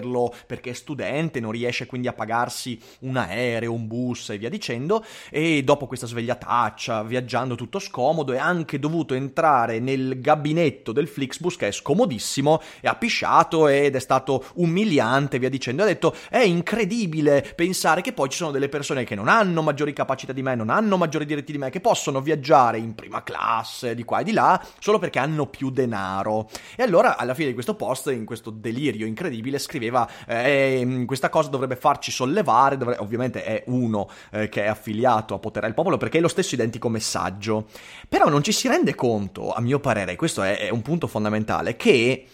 [0.01, 4.49] prenderlo, perché è studente, non riesce quindi a pagarsi un aereo, un bus e via
[4.49, 11.09] dicendo, e dopo questa svegliataccia, viaggiando tutto scomodo, è anche dovuto entrare nel gabinetto del
[11.09, 15.83] Flixbus, che è scomodissimo, e ha pisciato ed è stato umiliante, via dicendo.
[15.83, 19.93] Ha detto, è incredibile pensare che poi ci sono delle persone che non hanno maggiori
[19.93, 23.95] capacità di me, non hanno maggiori diritti di me, che possono viaggiare in prima classe,
[23.95, 26.49] di qua e di là, solo perché hanno più denaro.
[26.77, 29.59] E allora, alla fine di questo post, in questo delirio incredibile,
[29.91, 33.03] scriveva, eh, questa cosa dovrebbe farci sollevare, dovrebbe...
[33.03, 36.55] ovviamente è uno eh, che è affiliato a Potere al Popolo, perché è lo stesso
[36.55, 37.67] identico messaggio.
[38.09, 41.77] Però non ci si rende conto, a mio parere, questo è, è un punto fondamentale,
[41.77, 42.25] che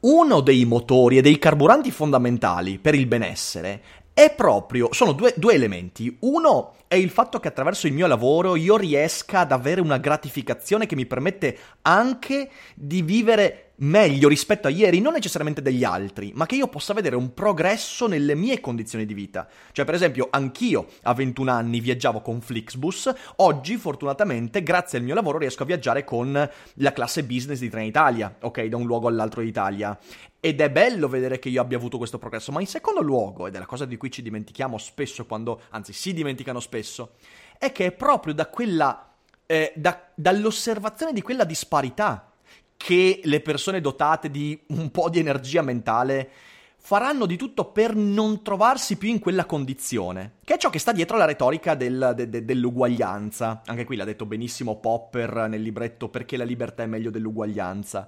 [0.00, 3.82] uno dei motori e dei carburanti fondamentali per il benessere
[4.14, 6.16] è proprio, sono due, due, elementi.
[6.20, 10.86] Uno è il fatto che attraverso il mio lavoro io riesca ad avere una gratificazione
[10.86, 16.46] che mi permette anche di vivere meglio rispetto a ieri, non necessariamente degli altri, ma
[16.46, 19.48] che io possa vedere un progresso nelle mie condizioni di vita.
[19.72, 25.14] Cioè, per esempio, anch'io a 21 anni viaggiavo con Flixbus, oggi fortunatamente, grazie al mio
[25.14, 29.42] lavoro, riesco a viaggiare con la classe business di Trenitalia, ok, da un luogo all'altro
[29.42, 29.98] d'Italia.
[30.38, 33.54] Ed è bello vedere che io abbia avuto questo progresso, ma in secondo luogo, ed
[33.54, 37.14] è la cosa di cui ci dimentichiamo spesso quando, anzi si dimenticano spesso,
[37.58, 39.14] è che è proprio da quella,
[39.46, 42.33] eh, da, dall'osservazione di quella disparità
[42.76, 46.30] che le persone dotate di un po' di energia mentale
[46.84, 50.92] faranno di tutto per non trovarsi più in quella condizione, che è ciò che sta
[50.92, 53.62] dietro la retorica del, de, de, dell'uguaglianza.
[53.64, 58.06] Anche qui l'ha detto benissimo Popper nel libretto Perché la libertà è meglio dell'uguaglianza.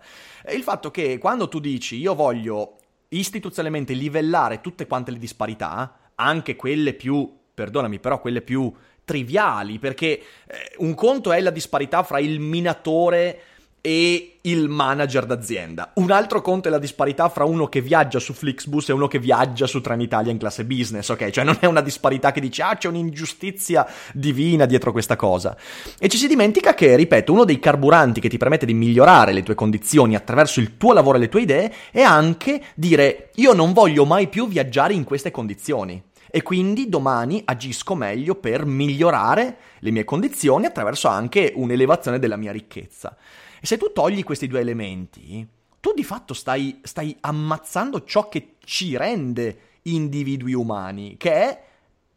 [0.52, 2.76] Il fatto che quando tu dici io voglio
[3.08, 8.70] istituzionalmente livellare tutte quante le disparità, anche quelle più, perdonami, però quelle più
[9.06, 13.40] triviali, perché eh, un conto è la disparità fra il minatore
[13.86, 15.92] e il manager d'azienda.
[15.94, 19.20] Un altro conto è la disparità fra uno che viaggia su Flixbus e uno che
[19.20, 21.30] viaggia su Trenitalia in classe business, ok?
[21.30, 25.56] Cioè non è una disparità che dice ah c'è un'ingiustizia divina dietro questa cosa.
[26.00, 29.44] E ci si dimentica che, ripeto, uno dei carburanti che ti permette di migliorare le
[29.44, 33.72] tue condizioni attraverso il tuo lavoro e le tue idee è anche dire io non
[33.72, 39.90] voglio mai più viaggiare in queste condizioni e quindi domani agisco meglio per migliorare le
[39.92, 43.16] mie condizioni attraverso anche un'elevazione della mia ricchezza.
[43.60, 45.46] E se tu togli questi due elementi,
[45.80, 51.64] tu di fatto stai, stai ammazzando ciò che ci rende individui umani, che è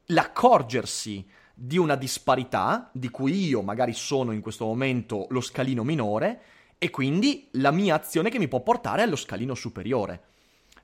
[0.07, 6.41] l'accorgersi di una disparità di cui io magari sono in questo momento lo scalino minore
[6.77, 10.21] e quindi la mia azione che mi può portare allo scalino superiore.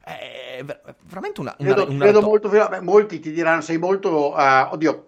[0.04, 0.64] È
[1.06, 1.56] veramente una...
[1.58, 4.34] una, credo, una credo molto, beh, molti ti diranno sei molto...
[4.34, 5.06] Uh, oddio,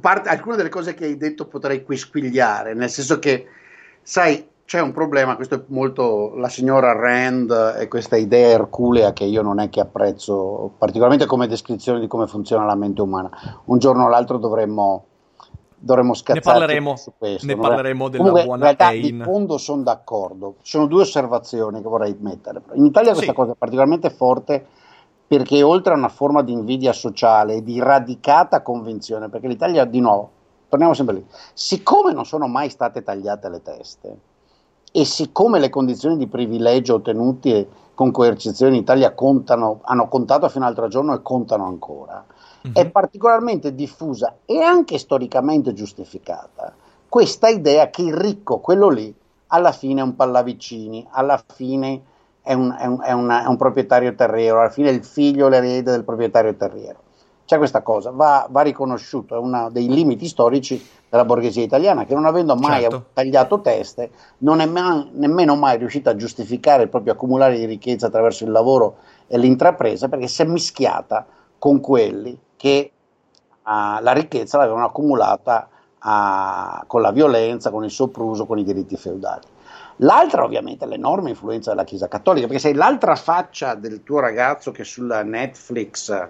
[0.00, 3.46] parte, alcune delle cose che hai detto potrei qui squigliare, nel senso che,
[4.02, 9.24] sai, c'è un problema, questo è molto la signora Rand e questa idea erculea che
[9.24, 13.28] io non è che apprezzo particolarmente come descrizione di come funziona la mente umana.
[13.66, 15.04] Un giorno o l'altro dovremmo,
[15.76, 17.46] dovremmo ne parleremo, su questo.
[17.46, 19.04] Ne parleremo della Comunque, buona realtà, Ain.
[19.04, 20.54] in fondo sono d'accordo.
[20.62, 22.62] Ci sono due osservazioni che vorrei mettere.
[22.72, 23.36] In Italia questa Sì.
[23.36, 24.66] cosa è particolarmente forte
[25.26, 30.00] perché oltre a una forma di invidia sociale e di radicata convinzione, perché l'Italia di
[30.00, 30.30] nuovo,
[30.70, 34.16] torniamo sempre lì, siccome non sono mai state tagliate le teste,
[34.96, 40.64] e siccome le condizioni di privilegio ottenute con coercizione in Italia contano, hanno contato fino
[40.64, 42.24] all'altro giorno e contano ancora,
[42.62, 42.72] Mhm.
[42.72, 46.74] è particolarmente diffusa e anche storicamente giustificata
[47.08, 49.14] questa idea che il ricco, quello lì,
[49.48, 52.02] alla fine è un pallavicini, alla fine
[52.42, 55.48] è un, è un- è una- è un proprietario terriero, alla fine è il figlio,
[55.48, 57.03] l'erede del proprietario terriero.
[57.46, 62.14] C'è questa cosa, va, va riconosciuto, è uno dei limiti storici della borghesia italiana che
[62.14, 63.04] non avendo mai Certo.
[63.12, 68.06] tagliato teste non è ma- nemmeno mai riuscita a giustificare il proprio accumulare di ricchezza
[68.06, 71.24] attraverso il lavoro e l'intrapresa perché si è mischiata
[71.58, 72.90] con quelli che
[73.62, 78.96] ah, la ricchezza l'avevano accumulata ah, con la violenza, con il sopruso, con i diritti
[78.96, 79.46] feudali.
[79.98, 84.72] L'altra ovviamente è l'enorme influenza della Chiesa Cattolica, perché sei l'altra faccia del tuo ragazzo
[84.72, 86.28] che sulla Netflix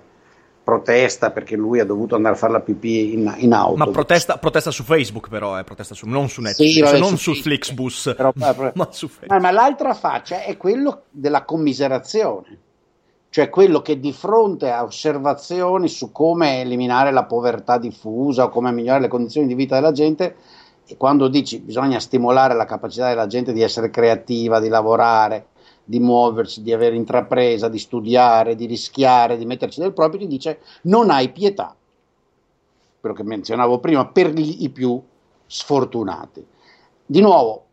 [0.64, 3.77] protesta perché lui ha dovuto andare a fare la pipì in, in auto.
[3.77, 7.18] Ma protesta, protesta su Facebook però, eh, protesta su, non su Netflix, Sì, vabbè, non
[7.18, 7.42] su su.
[7.42, 9.40] Flixbus, Però- però- ma su Ma, Facebook.
[9.42, 12.59] ma l'altra faccia è quello della commiserazione,
[13.29, 18.72] cioè quello che di fronte a osservazioni su come eliminare la povertà diffusa o come
[18.72, 20.37] migliorare le condizioni di vita della gente,
[20.87, 25.46] e quando dici bisogna stimolare la capacità della gente di essere creativa, di lavorare,
[25.84, 30.60] di muoversi, di avere intrapresa, di studiare, di rischiare, di metterci del proprio, ti dice
[30.82, 31.76] non hai pietà,
[33.00, 35.00] quello che menzionavo prima, per i più
[35.46, 36.44] sfortunati.
[37.06, 37.64] Di nuovo,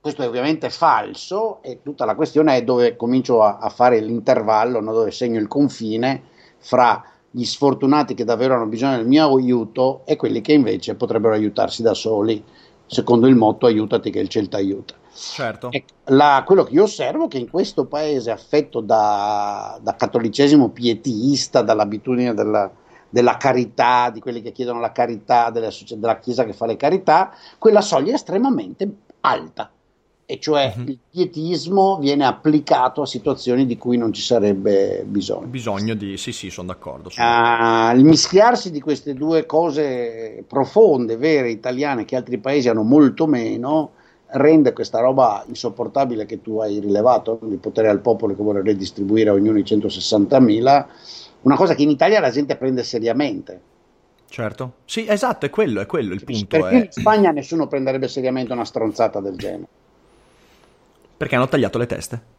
[0.00, 4.80] questo è ovviamente falso e tutta la questione è dove comincio a, a fare l'intervallo,
[4.80, 4.92] no?
[4.92, 6.22] dove segno il confine
[6.58, 11.34] fra gli sfortunati che davvero hanno bisogno del mio aiuto e quelli che invece potrebbero
[11.34, 12.42] aiutarsi da soli,
[12.86, 14.94] secondo il motto aiutati che il cielo ti aiuta.
[15.16, 15.70] Certo.
[16.04, 21.62] La, quello che io osservo è che in questo paese affetto da, da cattolicesimo pietista,
[21.62, 22.70] dall'abitudine della,
[23.08, 27.32] della, carità, di quelli che chiedono la carità, della, della Chiesa che fa le carità,
[27.58, 28.88] quella soglia è estremamente
[29.20, 29.70] alta
[30.28, 30.82] e cioè uh-huh.
[30.82, 35.46] il pietismo viene applicato a situazioni di cui non ci sarebbe bisogno.
[35.46, 37.10] Bisogno di, sì, sì, sono d'accordo.
[37.10, 42.82] Sono uh, il mischiarsi di queste due cose profonde, vere, italiane, che altri paesi hanno
[42.82, 43.92] molto meno,
[44.36, 49.30] rende questa roba insopportabile che tu hai rilevato, il potere al popolo che vuole redistribuire
[49.30, 50.84] a ognuno i 160.000,
[51.42, 53.60] una cosa che in Italia la gente prende seriamente.
[54.28, 56.46] Certo, sì, esatto, è quello, è quello il punto.
[56.46, 56.84] Perché è...
[56.84, 59.68] in Spagna nessuno prenderebbe seriamente una stronzata del genere.
[61.16, 62.34] Perché hanno tagliato le teste.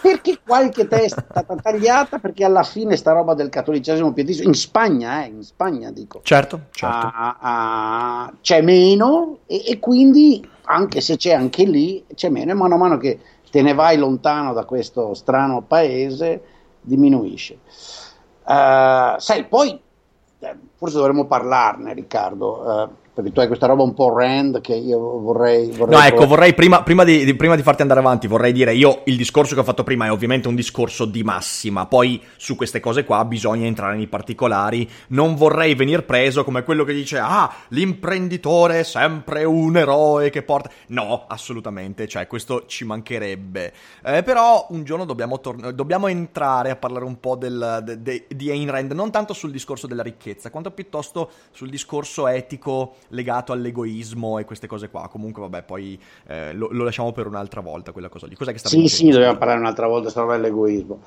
[0.00, 2.18] Perché qualche testa è stata tagliata?
[2.18, 6.20] Perché alla fine sta roba del cattolicesimo pietista, in Spagna, eh, in Spagna dico.
[6.22, 7.10] Certo, certo.
[7.12, 12.54] Ah, ah, c'è meno e, e, quindi, anche se c'è anche lì, c'è meno e
[12.54, 13.18] mano a mano che
[13.50, 16.42] te ne vai lontano da questo strano paese,
[16.80, 17.58] diminuisce.
[18.44, 19.78] Uh, sai, poi,
[20.38, 22.60] eh, forse dovremmo parlarne, Riccardo.
[22.62, 25.70] Uh, perché tu hai questa roba un po' rand che io vorrei...
[25.70, 28.74] vorrei no, ecco, vorrei prima, prima, di, di, prima, di, farti andare avanti, vorrei dire,
[28.74, 32.54] io il discorso che ho fatto prima è ovviamente un discorso di massima, poi su
[32.54, 37.18] queste cose qua bisogna entrare nei particolari, non vorrei venire preso come quello che dice,
[37.18, 40.70] ah, l'imprenditore è sempre un eroe che porta...
[40.88, 43.72] No, assolutamente, cioè questo ci mancherebbe.
[44.04, 48.26] Eh, però un giorno dobbiamo, tor- dobbiamo, entrare a parlare un po' del, de, de,
[48.28, 53.52] di Ayn Rand, non tanto sul discorso della ricchezza, quanto piuttosto sul discorso etico legato
[53.52, 55.08] all'egoismo e queste cose qua.
[55.08, 58.34] Comunque, vabbè, poi eh, lo, lo, lasciamo per un'altra volta quella cosa lì.
[58.34, 59.04] Cos'è che stavi Sì, dicendo?
[59.04, 61.00] sì, dobbiamo parlare un'altra volta sta dell'egoismo.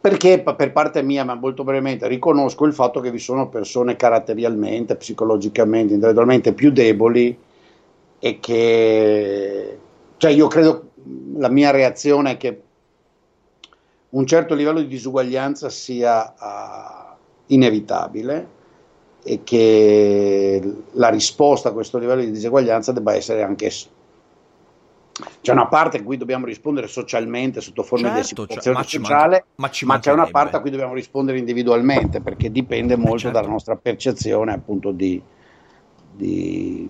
[0.00, 4.96] Perché per parte mia, ma molto brevemente, riconosco il fatto che vi sono persone caratterialmente,
[4.96, 7.36] psicologicamente, intellettualmente più deboli
[8.18, 9.78] e che...
[10.16, 10.90] Cioè io credo,
[11.36, 12.62] la mia reazione è che
[14.10, 18.58] un certo livello di disuguaglianza sia uh, inevitabile
[19.30, 20.60] e che
[20.94, 23.70] la risposta a questo livello di diseguaglianza debba essere anche
[25.40, 29.44] c'è una parte a cui dobbiamo rispondere socialmente sotto forma certo, di assicurazione cioè, sociale,
[29.56, 33.38] ma, ma c'è una parte a cui dobbiamo rispondere individualmente perché dipende molto certo.
[33.38, 35.22] dalla nostra percezione appunto di,
[36.12, 36.88] di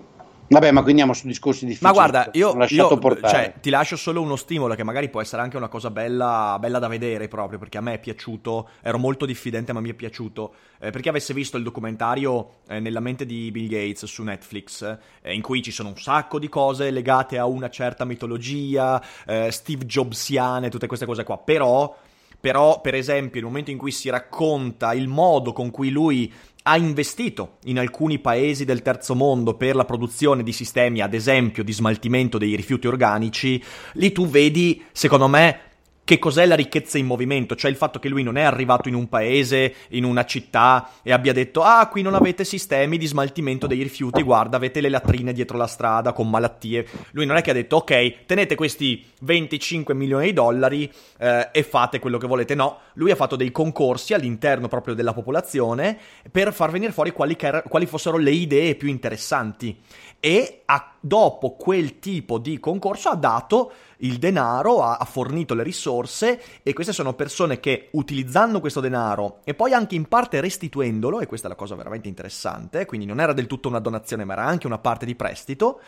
[0.53, 1.87] Vabbè, ma quindi andiamo su discorsi difficili.
[1.87, 5.57] Ma guarda, io, io cioè, ti lascio solo uno stimolo che magari può essere anche
[5.57, 9.73] una cosa bella, bella da vedere proprio, perché a me è piaciuto, ero molto diffidente
[9.73, 13.69] ma mi è piaciuto, eh, perché avesse visto il documentario eh, Nella mente di Bill
[13.69, 17.71] Gates su Netflix, eh, in cui ci sono un sacco di cose legate a una
[17.71, 21.97] certa mitologia, eh, Steve Jobsiane, tutte queste cose qua, però...
[22.41, 26.33] Però, per esempio, nel momento in cui si racconta il modo con cui lui
[26.63, 31.65] ha investito in alcuni paesi del terzo mondo per la produzione di sistemi, ad esempio,
[31.65, 33.63] di smaltimento dei rifiuti organici,
[33.95, 35.70] lì tu vedi, secondo me,
[36.05, 38.95] che cos'è la ricchezza in movimento, cioè il fatto che lui non è arrivato in
[38.95, 43.67] un paese, in una città e abbia detto ah qui non avete sistemi di smaltimento
[43.67, 46.87] dei rifiuti, guarda avete le latrine dietro la strada con malattie.
[47.13, 51.63] Lui non è che ha detto ok tenete questi 25 milioni di dollari eh, e
[51.63, 55.97] fate quello che volete, no, lui ha fatto dei concorsi all'interno proprio della popolazione
[56.31, 59.79] per far venire fuori quali, quali fossero le idee più interessanti.
[60.19, 65.63] E ha, dopo quel tipo di concorso ha dato il denaro, ha, ha, fornito le
[65.63, 71.21] risorse e queste sono persone che utilizzando questo denaro e poi anche in parte restituendolo,
[71.21, 74.35] e questa è la cosa veramente interessante, quindi non era del tutto una donazione ma
[74.35, 75.81] era anche una parte di prestito,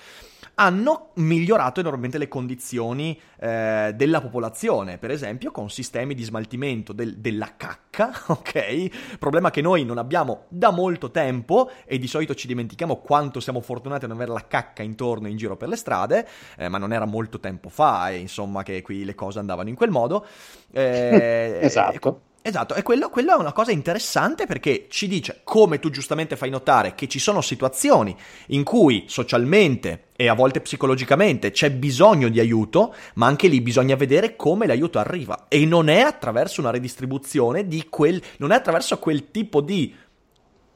[0.55, 7.17] hanno migliorato enormemente le condizioni eh, della popolazione, per esempio con sistemi di smaltimento del,
[7.19, 9.17] della cacca, ok?
[9.19, 13.61] Problema che noi non abbiamo da molto tempo e di solito ci dimentichiamo quanto siamo
[13.61, 16.93] fortunati a non avere la cacca intorno in giro per le strade, eh, ma non
[16.93, 20.27] era molto tempo fa, e insomma, che qui le cose andavano in quel modo.
[20.75, 22.21] Eh, esatto.
[22.45, 26.51] Esatto, e quello, quello, è una cosa interessante perché ci dice, come tu giustamente fai
[26.51, 28.17] notare, che ci sono situazioni
[28.49, 33.95] in cui socialmente e a volte psicologicamente c'è bisogno di aiuto, ma anche lì bisogna
[33.95, 35.47] vedere come l'aiuto arriva.
[35.47, 38.21] E non è attraverso una redistribuzione di quel.
[38.39, 39.95] non è attraverso quel tipo di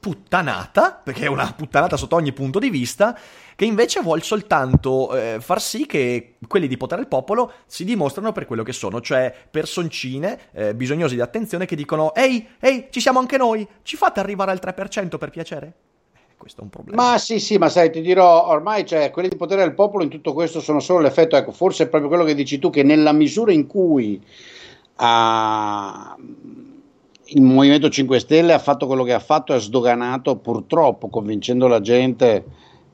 [0.07, 3.19] puttanata, perché è una puttanata sotto ogni punto di vista,
[3.57, 8.31] che invece vuole soltanto eh, far sì che quelli di potere al popolo si dimostrano
[8.31, 13.01] per quello che sono, cioè personcine eh, bisognosi di attenzione che dicono ehi, ehi, ci
[13.01, 15.73] siamo anche noi, ci fate arrivare al 3% per piacere?
[16.15, 17.03] Eh, questo è un problema.
[17.03, 20.09] Ma sì, sì, ma sai, ti dirò, ormai cioè, quelli di potere del popolo in
[20.09, 23.11] tutto questo sono solo l'effetto, ecco, forse è proprio quello che dici tu, che nella
[23.11, 24.23] misura in cui
[24.99, 26.75] uh,
[27.29, 31.67] il Movimento 5 Stelle ha fatto quello che ha fatto e ha sdoganato purtroppo, convincendo
[31.67, 32.45] la gente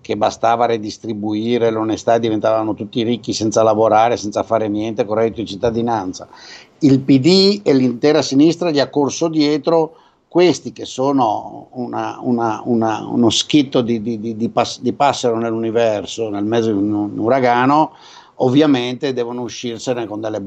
[0.01, 5.43] che bastava redistribuire l'onestà e diventavano tutti ricchi senza lavorare, senza fare niente, con reddito
[5.43, 6.29] di cittadinanza.
[6.79, 13.07] Il PD e l'intera sinistra gli ha corso dietro questi che sono una, una, una,
[13.07, 17.93] uno schitto di, di, di, pass- di passero nell'universo, nel mezzo di un uragano,
[18.37, 20.43] ovviamente devono uscirsene con delle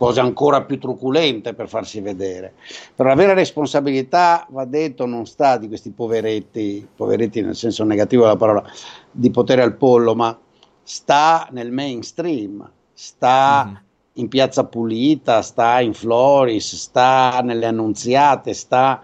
[0.00, 2.54] cose ancora più truculente per farsi vedere.
[2.94, 8.22] Però la vera responsabilità, va detto, non sta di questi poveretti, poveretti nel senso negativo
[8.22, 8.64] della parola,
[9.10, 10.34] di potere al pollo, ma
[10.82, 13.74] sta nel mainstream, sta mm-hmm.
[14.14, 19.02] in Piazza Pulita, sta in Floris, sta nelle Annunziate, sta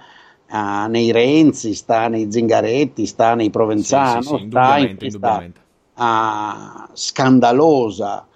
[0.49, 5.45] uh, nei Renzi, sta nei Zingaretti, sta nei Provenzano, sì, sì, sì, sta in questa
[5.97, 8.27] uh, scandalosa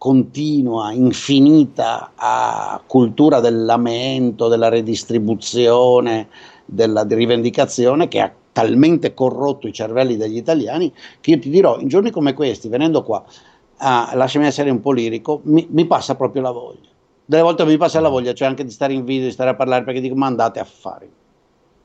[0.00, 6.28] continua, infinita a cultura del lamento, della redistribuzione,
[6.64, 10.90] della rivendicazione che ha talmente corrotto i cervelli degli italiani
[11.20, 13.22] che io ti dirò, in giorni come questi, venendo qua,
[13.76, 16.88] ah, lasciami essere un po' lirico, mi, mi, passa proprio la voglia.
[17.22, 19.54] Delle volte mi passa la voglia, cioè anche di stare in video, di stare a
[19.54, 21.10] parlare, perché dico, ma andate a fare.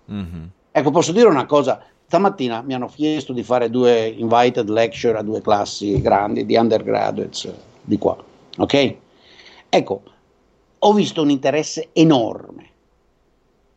[0.09, 0.43] Mm-hmm.
[0.71, 5.21] Ecco, posso dire una cosa, stamattina mi hanno chiesto di fare due invited lecture a
[5.21, 8.17] due classi grandi di undergraduates di qua,
[8.57, 8.95] ok?
[9.69, 10.01] Ecco,
[10.79, 12.69] ho visto un interesse enorme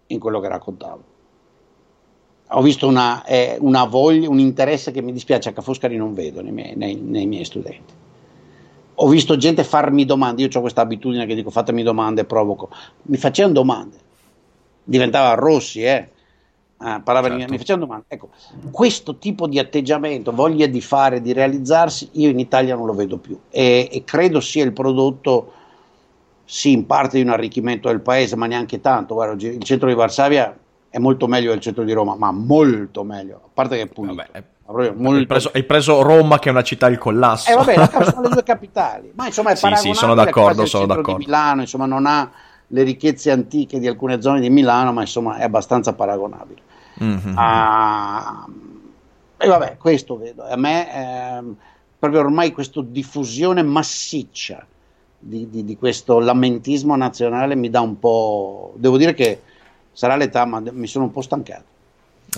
[0.09, 1.17] in quello che raccontavo.
[2.53, 6.41] Ho visto una, eh, una voglia, un interesse che mi dispiace a Cafoscari non vedo
[6.41, 7.95] nei miei, nei, nei miei studenti.
[9.01, 12.71] Ho visto gente farmi domande, io ho questa abitudine che dico fatemi domande provoco.
[13.03, 13.97] Mi facevano domande,
[14.83, 16.11] diventava Rossi, eh?
[16.81, 17.35] Ah, certo.
[17.35, 18.05] mi facevano domande.
[18.09, 18.29] Ecco,
[18.71, 23.19] questo tipo di atteggiamento, voglia di fare, di realizzarsi, io in Italia non lo vedo
[23.19, 25.53] più e, e credo sia il prodotto,
[26.45, 29.15] sì, in parte di un arricchimento del paese, ma neanche tanto.
[29.15, 30.57] Guarda, il centro di Varsavia
[30.89, 34.45] è molto meglio del centro di Roma, ma molto meglio, a parte che è.
[34.69, 35.19] Vabbè, molto...
[35.19, 37.51] hai, preso, hai, preso, Roma che è una città il collasso.
[37.51, 41.17] Eh vabbè, sono le due capitali, ma insomma è sì, sì, sono d'accordo, sono d'accordo.
[41.17, 42.31] Milano, insomma non ha
[42.69, 46.67] le ricchezze antiche di alcune zone di Milano, ma insomma è abbastanza paragonabile.
[47.03, 47.33] Mm-hmm.
[47.37, 48.47] Ah,
[49.37, 50.45] e vabbè, questo vedo.
[50.45, 51.43] A me eh,
[51.99, 54.67] proprio ormai questa diffusione massiccia
[55.19, 58.73] di, di, di, questo lamentismo nazionale mi dà un po'.
[58.77, 59.43] Devo dire che
[59.93, 61.77] sarà l'età, ma mi sono un po' stancato.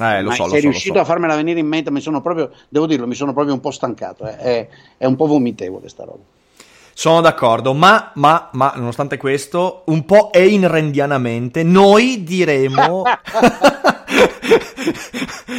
[0.01, 1.01] Eh, lo so, sei lo riuscito so.
[1.01, 3.71] a farmela venire in mente, mi sono proprio, devo dirlo, mi sono proprio un po'
[3.71, 4.27] stancato.
[4.27, 4.37] Eh.
[4.37, 6.23] È, è un po' vomitevole sta roba.
[6.93, 13.05] Sono d'accordo, ma, ma, ma, nonostante questo, un po' einrendianamente, noi diremo...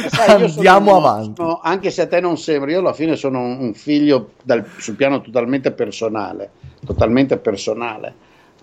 [0.08, 1.32] Sai, Andiamo sono, avanti.
[1.36, 4.64] Sono, anche se a te non sembra, io alla fine sono un, un figlio dal,
[4.78, 6.50] sul piano totalmente personale,
[6.84, 8.14] totalmente personale,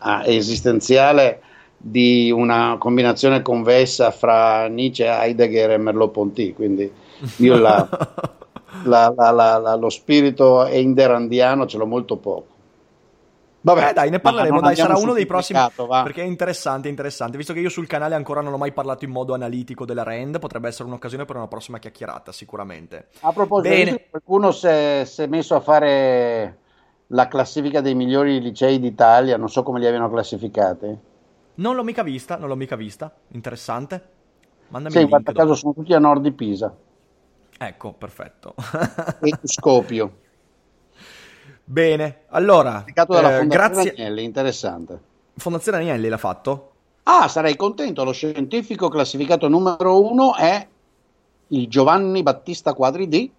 [0.04, 1.42] eh, esistenziale
[1.78, 6.92] di una combinazione convessa fra Nietzsche, Heidegger e Merleau-Ponty, quindi
[7.38, 7.88] io la,
[8.84, 12.58] la, la, lo spirito einderandiano ce l'ho molto poco.
[13.62, 14.62] Vabbè, eh, dai, ne parleremo.
[14.62, 15.60] Dai, sarà uno dei prossimi.
[15.60, 16.04] Va.
[16.04, 17.38] Perché è interessante, interessante.
[17.38, 20.40] Visto che io sul canale ancora non ho mai parlato in modo analitico della Rand,
[20.40, 23.08] potrebbe essere un'occasione per una prossima chiacchierata, sicuramente.
[23.22, 24.06] A proposito, Bene.
[24.10, 26.58] qualcuno si è, messo a fare
[27.08, 29.36] la classifica dei migliori licei d'Italia.
[29.36, 30.98] Non so come li abbiano classificati.
[31.56, 33.14] Non l'ho mica vista, non l'ho mica vista.
[33.30, 34.18] Interessante.
[34.70, 36.74] Mandami sì, guarda caso sono tutti a nord di Pisa.
[37.58, 38.56] Ecco, perfetto.
[39.20, 40.28] e Scopio.
[41.72, 43.92] Bene, allora, eh, grazie.
[43.92, 45.00] Agnelli, interessante.
[45.38, 46.72] Fondazione Agnelli l'ha fatto?
[47.04, 48.04] Ah, sarei contento.
[48.04, 50.68] Lo scientifico classificato numero uno è
[51.50, 53.32] il Giovanni Battista Quadri di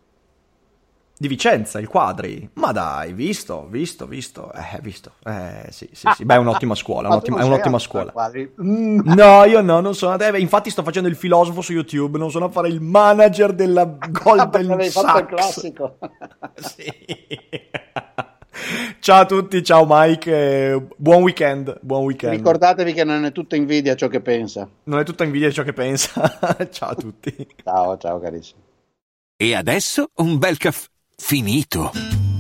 [1.21, 2.49] di Vicenza, il Quadri.
[2.55, 5.15] Ma dai, visto, visto, visto, eh, visto.
[5.25, 6.25] Eh, sì, sì, sì.
[6.25, 8.11] Beh, è un'ottima scuola, un'ottima, è un'ottima scuola.
[8.63, 9.01] Mm.
[9.05, 10.19] No, io no, non sono...
[10.19, 13.85] Eh, infatti sto facendo il filosofo su YouTube, non sono a fare il manager della
[14.09, 14.93] Golden Sachs.
[14.93, 15.99] fatto il classico.
[16.57, 16.91] sì.
[19.01, 22.35] Ciao a tutti, ciao Mike, buon weekend, buon weekend.
[22.35, 24.69] Ricordatevi che non è tutta invidia ciò che pensa.
[24.85, 26.39] Non è tutta invidia ciò che pensa.
[26.71, 27.35] ciao a tutti.
[27.65, 28.61] Ciao, ciao carissimi.
[29.37, 30.87] E adesso un bel caffè
[31.17, 31.93] finito.